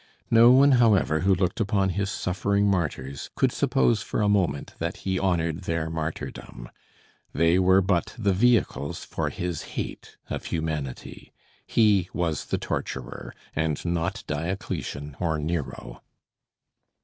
[0.31, 4.97] No one, however, who looked upon his suffering martyrs, could suppose for a moment that
[5.05, 6.71] he honoured their martyrdom.
[7.33, 11.31] They were but the vehicles for his hate of humanity.
[11.67, 16.01] He was the torturer, and not Diocletian or Nero.